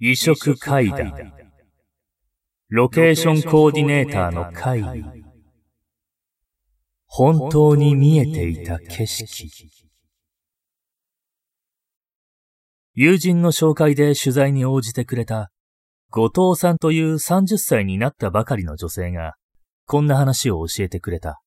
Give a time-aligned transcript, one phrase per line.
[0.00, 1.32] 移植会談。
[2.68, 5.04] ロケーションコーディネーターの会議。
[7.06, 9.50] 本当に見えていた景色。
[12.94, 15.50] 友人の紹介で取材に応じてくれた
[16.10, 19.34] 後藤さんという30歳になったばかりの女性が
[19.84, 21.40] こんな話を教えてくれた。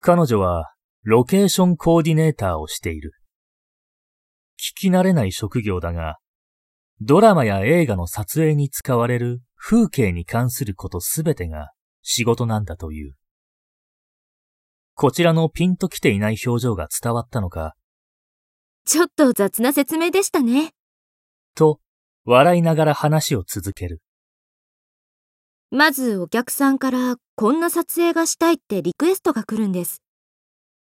[0.00, 3.12] 彼女はロケーションコーディネーターをしている。
[4.56, 6.16] 聞き慣れない職業だが、
[7.00, 11.70] ドラマや映画の撮影に使われる風景に関することすべてが
[12.02, 13.14] 仕事なんだという。
[14.94, 17.76] こちらのピンときていない表情が伝わったのか。
[18.84, 20.72] ちょっと雑な説明でしたね。
[21.54, 21.78] と、
[22.24, 24.02] 笑いながら話を続ける。
[25.70, 30.02] まずお客さんからこんな撮影がしたいってリクエストが来るんです。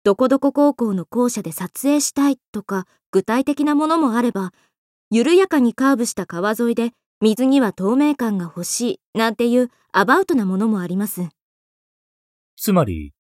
[0.03, 4.53] どこどこ高校の校舎で撮影したいとか具体的なものもあれば、
[5.13, 11.29] 緩やかにカーブした川沿いで水には透明感が欲しいなんていうアバウトなものもあります。
[12.57, 13.13] つまり、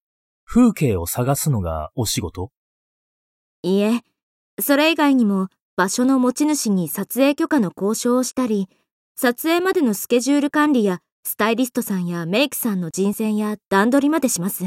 [0.44, 2.52] 風景を探すのがお仕事？
[3.62, 4.02] いいえ、
[4.60, 8.68] それ以外にも場所の持ち主に撮影許可の交渉をしたり、
[9.16, 14.64] 撮影までのスケジュール管理やスタイリストさんやメイクさんの人選や段取りまでします。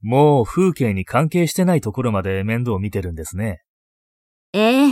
[0.00, 3.62] もう風景に関係してないところまで面倒見てるんですね。
[4.52, 4.91] え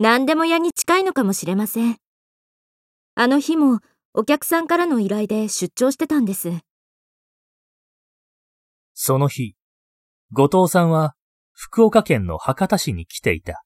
[0.00, 1.96] 何でも屋に近いのかもしれません。
[3.16, 3.80] あの日も
[4.14, 6.52] お客さんからの依頼で出張してたんです。
[8.94, 9.56] その日、
[10.30, 11.16] 後藤さんは
[11.52, 13.64] 福岡県の博多市に来ていた。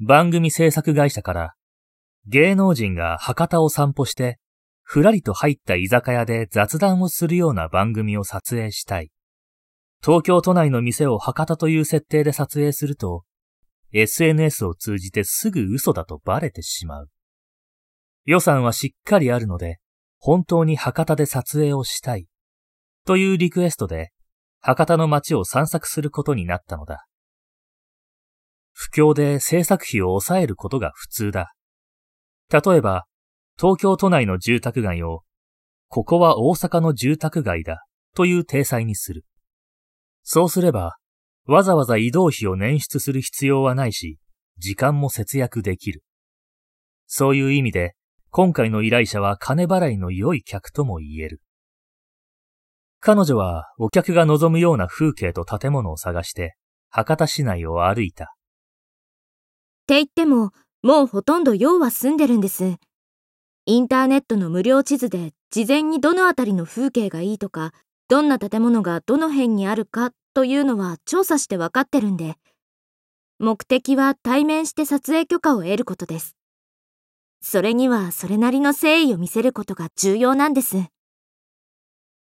[0.00, 1.54] 番組制作会社から
[2.26, 4.38] 芸能人が博多を散歩して
[4.82, 9.10] ふらりと入った居酒屋で雑談をするような番組を撮影したい。
[10.02, 13.24] 東京都内の店を博多という設定で撮影すると、
[13.92, 17.08] SNS を通じてすぐ嘘だとバレてしまう。
[18.24, 19.78] 予算はしっかりあるので、
[20.18, 22.26] 本当に博多で撮影をしたい。
[23.04, 24.12] というリクエストで、
[24.60, 27.06] 博多の街を散策することになったのだ。
[28.72, 31.52] 不況で制作費を抑えることが普通だ。
[32.50, 33.06] 例えば、
[33.58, 35.22] 東京都内の住宅街を、
[35.88, 39.24] ここは大阪の住宅街だという体裁にする。
[40.22, 40.96] そうすれば、
[41.46, 44.18] わざわざ移動費を捻出する必要はないし、
[44.58, 46.02] 時間も節約できる。
[47.06, 47.94] そういう意味で、
[48.30, 51.40] 今回の依頼者は金払いの良い客とも言える。
[53.00, 56.54] 彼女はお客が望むような風景と建物を探して、
[56.88, 58.24] 博多市内を歩いた。
[58.24, 58.28] っ
[59.86, 60.52] て言っても、
[60.82, 62.76] もうほとんど用は済んでるんです。
[63.66, 67.72] インターネットの無料地図で事前にどの辺りの風景がいいとか、
[68.12, 72.34] どんな建物がどの辺にあるかというのは調査して分かってるんで、
[73.38, 76.36] 目的は対面して撮影許可を得ることです。
[77.40, 80.88] それにはそれなりの誠意を見せることが重要なんです。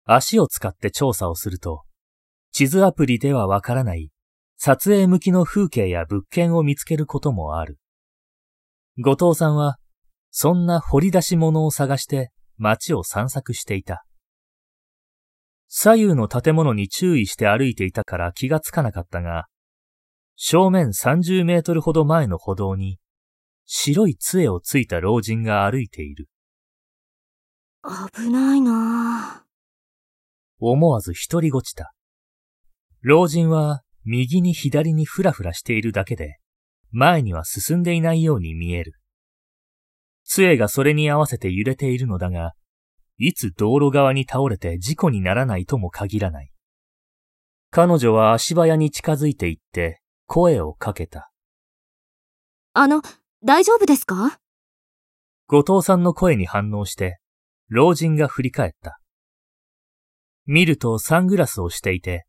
[0.06, 1.84] 足を使って調査をすると、
[2.52, 4.10] 地図アプリではわからない
[4.58, 7.78] 撮影向きの風景や物件を見つけることもある。
[8.98, 9.78] 後藤さんは
[10.32, 14.05] そんな掘り出し物を探して街を散策していた。
[15.68, 19.48] 左右の建物に注意して歩いていたから気がつかなかったが、
[20.36, 23.00] 正面30メートルほど前の歩道に
[23.66, 26.30] 白い杖をついた老人が歩いている。
[28.14, 29.46] 危ないなぁ。
[30.60, 31.94] 思わず一人ごちた。
[33.02, 36.38] 老人は右に左にふらふらしているだけで、
[36.92, 38.94] 前には進んでいないように見える。
[40.24, 42.54] 杖がそれに合わせて揺れているのだが、
[43.18, 46.52] いつ道路側に倒れて事故にならないとも限らない。
[47.72, 51.32] 彼女は足早に近づいていって声をかけた。
[52.74, 53.02] あの、
[53.44, 54.40] 大丈夫ですか？
[55.48, 57.20] 後藤さんの声に反応して、
[57.70, 59.00] 老人が振り返った。
[60.46, 62.26] 見るとサングラスをしていて、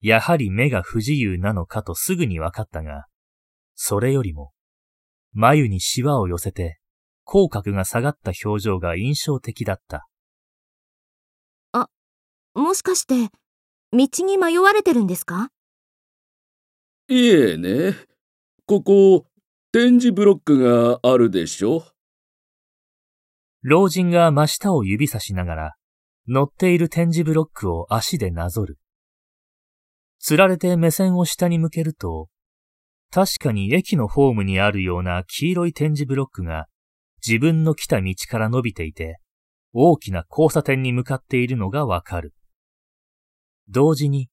[0.00, 3.06] やはり目が不自由なのかとすぐに分かったが、
[3.74, 4.52] それよりも、
[5.32, 6.78] 眉にシワを寄せて
[7.24, 10.06] 口角が下がった表情が印象的だった。
[12.58, 13.30] あ、もしかして、
[13.92, 15.50] 道に迷われてるんですか？
[17.08, 17.94] いえね。
[18.66, 19.26] ここ、
[19.70, 21.84] 展示ブロックがあるでしょ？
[23.62, 25.74] 老人が真下を指さしながら、
[26.26, 28.78] 乗っている展示ブロックを足でなぞる。
[30.18, 32.28] 釣られて目線を下に向けると、
[33.12, 36.66] 確かに駅のホームにあるような黄色い展示ブロックが
[37.24, 39.20] 自分の来た道から伸びていて、
[39.72, 42.34] 大きな交差点に向かっているのがわかる。
[43.70, 44.28] 同時に、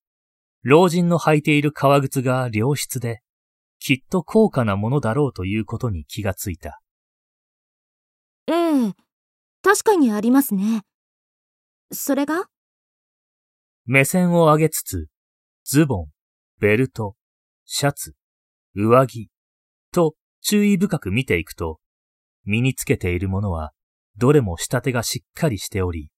[0.63, 3.21] 老人の履いている革靴が良質で、
[3.79, 6.81] きっと高価なものだろうということに気がついた。
[8.47, 8.93] ええ、
[9.61, 10.83] 確かにありますね。
[11.91, 12.45] それが？
[13.85, 15.07] 目線を上げつつ、
[15.63, 16.07] ズボン、
[16.59, 17.15] ベルト、
[17.65, 18.15] シャツ、
[18.73, 19.29] 上着、
[19.91, 21.79] と注意深く見ていくと、
[22.45, 23.73] 身につけているものは、
[24.17, 26.09] どれも仕立てがしっかりしており、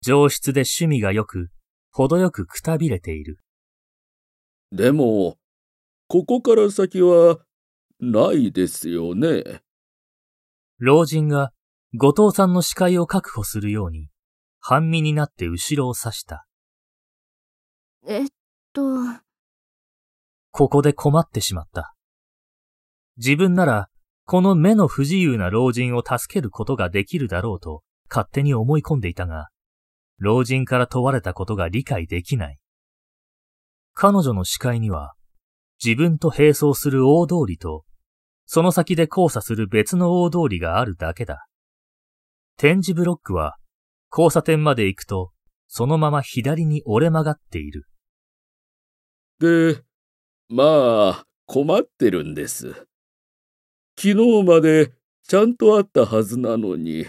[0.00, 1.50] 上質で趣味が良く、
[1.94, 3.38] 程よくくたびれている。
[4.72, 5.38] でも、
[6.08, 7.38] ここから先は、
[8.00, 9.62] ないですよね。
[10.78, 11.52] 老人が
[11.96, 14.08] 後藤さんの視界を確保するように、
[14.58, 16.48] 半身になって後ろを指した。
[18.04, 18.28] えっ
[18.72, 18.82] と。
[20.50, 21.94] ここで困ってしまった。
[23.18, 23.88] 自分なら、
[24.24, 29.50] この目の不自由な老人を助けることができるだろうと勝手に思い込んでいたが、
[30.18, 32.58] 老人から問われたことが理解できない。
[33.94, 35.14] 彼女の視界には、
[35.82, 37.84] 自分と並走する大通りと、
[38.46, 41.46] その先で交差する別の大通りがあるだけだ。
[42.56, 43.56] 展示ブロックは、
[44.10, 45.32] 交差点まで行くと、
[45.66, 47.88] そのまま左に折れ曲がっている。
[49.40, 49.82] で、
[50.48, 52.86] まあ、困ってるんです。
[53.96, 54.92] 昨日まで
[55.26, 57.06] ちゃんとあったはずなのに、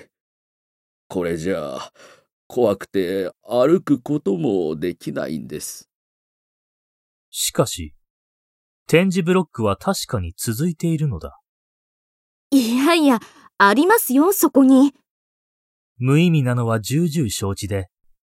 [1.07, 1.93] これじゃあ、
[2.47, 5.89] 怖くて歩くこともできないんです。
[7.29, 7.93] しかし、
[8.87, 11.39] 展示ブロックは確かに続いているのだ。
[12.51, 13.19] いやいや、
[13.57, 14.93] ありますよ、そこに。
[15.97, 17.87] 無意味なのは重々承知で、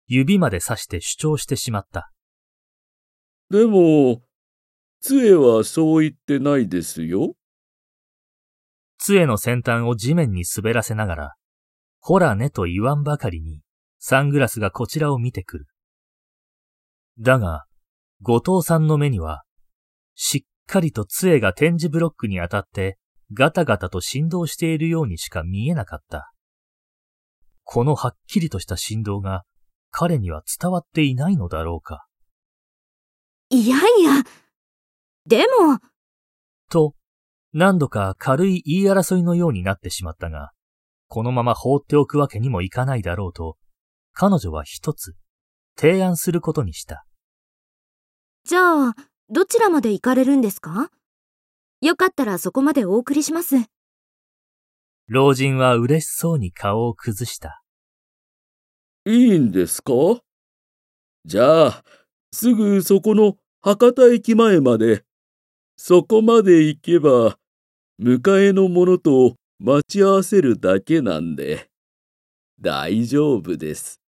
[0.07, 2.11] 指まで刺して主張してしまった。
[3.49, 4.21] でも、
[5.01, 7.35] 杖はそう言ってないですよ。
[8.97, 11.35] 杖の先端を地面に滑らせながら、
[11.99, 13.61] ほらねと言わんばかりに、
[14.07, 15.67] サングラスがこちらを見てくる。
[17.17, 17.65] だが、
[18.21, 19.45] 後藤さんの目には、
[20.13, 22.99] しっかりと杖が展示ブロックに当たって
[23.33, 26.31] ガタガタと振動しているようにしか見えなかった。
[27.63, 29.41] このはっきりとした振動が
[29.89, 32.05] 彼には伝わっていないのだろうか。
[33.49, 34.21] いやいや、
[35.25, 35.79] でも。
[36.69, 36.93] と、
[37.53, 40.51] 何度か軽い言い争いのようになってしまったが、
[41.07, 43.57] このまま放っておくわけにもいかないだろうと、
[44.17, 45.13] 彼女は一つ、
[45.77, 47.05] 提案することにした。
[48.45, 48.95] じゃあ、
[49.29, 50.89] どちらまで行かれるんですか？
[51.81, 53.57] よかったらそこまでお送りします。
[55.07, 57.61] 老人は嬉しそうに顔を崩した。
[59.05, 59.91] いいんですか？
[61.25, 61.83] じゃあ、
[62.31, 65.03] すぐそこの博多駅前まで、
[65.75, 67.37] そこまで行けば、
[68.01, 71.69] 迎えの者と待ち合わせるだけなんで、
[72.61, 73.99] 大丈夫です。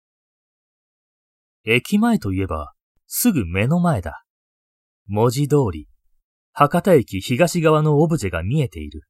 [1.69, 2.73] 駅前といえば、
[3.07, 4.23] すぐ目の前だ。
[5.07, 5.89] 文字通り、
[6.53, 9.01] 博多駅東側のオブジェが見えている。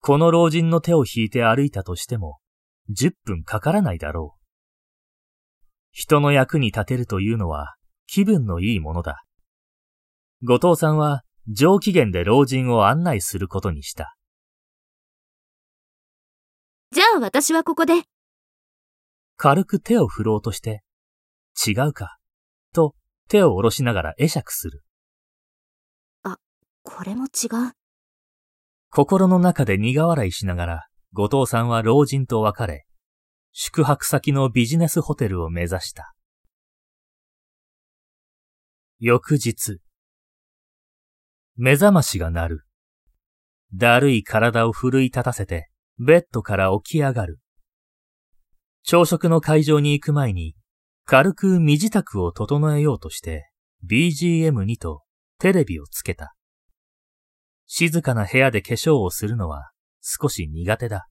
[0.00, 2.40] この老人の手を引いて歩いたとしても、
[2.90, 4.42] 10分かからないだろう。
[5.92, 7.76] 人の役に立てるというのは
[8.06, 9.24] 気分のいいものだ。
[10.42, 14.14] 後藤さんは上機嫌で老人を案内することにした。
[16.92, 18.02] じゃあ私はここで。
[19.38, 20.82] 軽く手を振ろうとして、
[21.66, 22.18] 違うか、
[22.72, 22.94] と
[23.28, 24.82] 手を下ろしながら会釈する。
[26.22, 26.38] あ、
[26.82, 27.72] これも違う。
[28.90, 32.86] 心の中で苦笑いしながら、後藤さんは老人と別れ、
[33.52, 36.14] 宿泊先のビジネスホテルを目指した。
[38.98, 39.78] 翌日、
[41.56, 42.66] 目覚ましが鳴る。
[43.74, 47.40] だるい体を奮い立たせて、ベッドから起き上がる。
[48.82, 50.54] 朝食の会場に行く前に、
[51.08, 53.48] 軽く身支度を整えようとして、
[53.88, 55.04] BGM にと
[55.38, 56.34] テレビをつけた。
[57.66, 59.70] 静かな部屋で化粧をするのは
[60.00, 61.06] 少し苦手だ。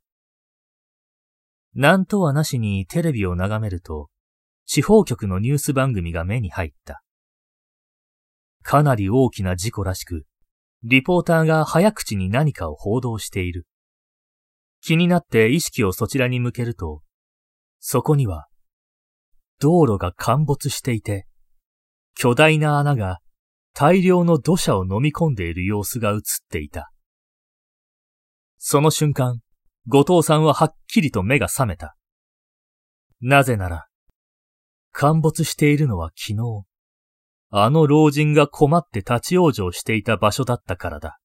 [1.73, 4.09] なんとはなしにテレビを眺めると、
[4.65, 7.01] 地方局のニュース番組が目に入った。
[8.63, 10.25] かなり大きな事故らしく、
[10.83, 13.65] リポーターが早口に何かを報道している。
[14.81, 17.01] 気になって意識をそちらに向けると、
[17.79, 18.47] そこには、
[19.59, 21.27] 道路が陥没していて、
[22.15, 23.19] 巨大な穴が
[23.73, 26.19] 大量の土砂を飲み込んでいる様子が映っ
[26.49, 26.91] ていた。
[28.57, 29.41] その瞬間、
[29.87, 31.95] 後藤さんははっきりと目が覚めた。
[33.21, 33.87] なぜなら、
[34.91, 36.63] 陥没しているのは昨日、
[37.49, 41.19] あの老人が困って立ち往生していた場所だったからだ。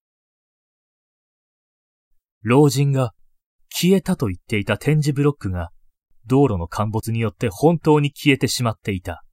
[2.42, 3.12] 老人が
[3.70, 5.70] 消えたと言っていた展示ブロックが
[6.26, 9.24] 道路の陥没によって本当に消えてしまっていた。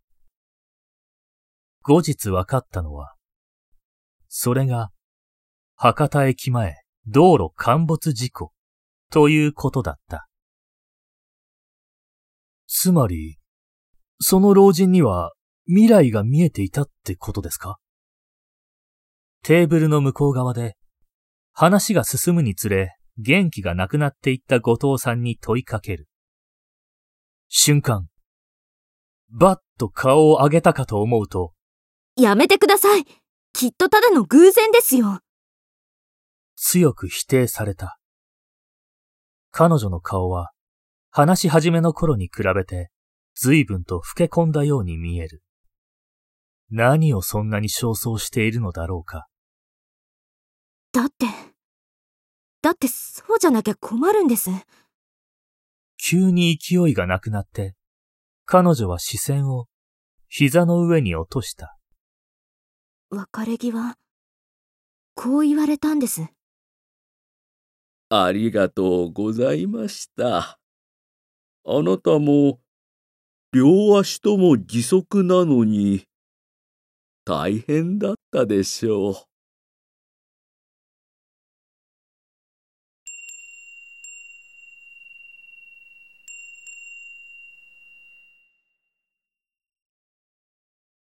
[1.84, 3.16] 後日分かったのは、
[4.28, 4.92] それが、
[5.76, 6.76] 博多駅前
[7.06, 8.52] 道路陥没事故
[9.12, 10.28] ということだった。
[12.68, 13.38] つまり、
[14.20, 15.34] その老人には
[15.68, 17.78] 未来が見えていたってことですか？
[19.44, 20.76] テーブルの向こう側で、
[21.54, 26.08] 話が進むにつれ元気がなくなっていった後藤さんに問いかける。
[27.50, 28.08] 瞬間、
[29.30, 31.54] バッと顔を上げたかと思うと、
[32.16, 33.06] やめてください
[33.54, 35.22] きっとただの偶然ですよ
[36.56, 38.00] 強く否定された。
[39.52, 40.52] 彼女の顔は、
[41.12, 42.90] 話し始めの頃に比べて、
[43.36, 45.44] 随分と老け込んだように見える。
[46.70, 49.28] 何をそんなに焦燥しているのだろうか。
[50.92, 51.28] だって、
[52.62, 54.50] だってそうじゃなきゃ困るんです。
[55.98, 57.76] 急に勢いがなくなって、
[58.46, 59.68] 彼女は視線を
[60.30, 61.78] 膝の上に落とした。
[63.10, 63.96] 別れ際、
[65.16, 66.28] こう言われたんです。
[68.10, 70.60] ありがとうございました。
[71.66, 72.62] あなたも、
[73.52, 76.06] 両足とも義足なのに、
[77.26, 79.27] 大変だったでしょう。